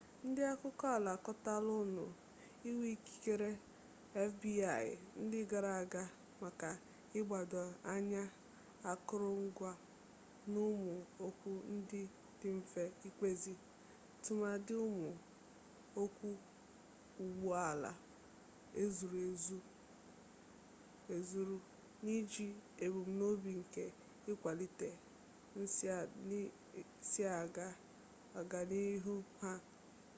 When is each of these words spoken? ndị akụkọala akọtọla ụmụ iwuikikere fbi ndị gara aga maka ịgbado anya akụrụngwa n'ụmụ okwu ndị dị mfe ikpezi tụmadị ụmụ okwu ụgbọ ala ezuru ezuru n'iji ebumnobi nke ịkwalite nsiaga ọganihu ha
ndị 0.29 0.41
akụkọala 0.53 1.09
akọtọla 1.17 1.71
ụmụ 1.83 2.05
iwuikikere 2.67 3.49
fbi 4.31 4.51
ndị 5.21 5.39
gara 5.51 5.71
aga 5.81 6.03
maka 6.41 6.69
ịgbado 7.19 7.61
anya 7.93 8.21
akụrụngwa 8.91 9.71
n'ụmụ 10.51 10.93
okwu 11.25 11.49
ndị 11.75 12.01
dị 12.39 12.49
mfe 12.59 12.83
ikpezi 13.07 13.53
tụmadị 14.23 14.73
ụmụ 14.87 15.09
okwu 16.01 16.29
ụgbọ 17.23 17.49
ala 17.71 17.91
ezuru 18.81 19.17
ezuru 21.15 21.55
n'iji 22.03 22.47
ebumnobi 22.85 23.51
nke 23.61 23.85
ịkwalite 24.31 24.89
nsiaga 27.01 27.67
ọganihu 28.39 29.15
ha 29.41 29.53